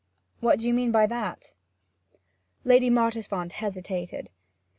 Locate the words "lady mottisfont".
2.63-3.51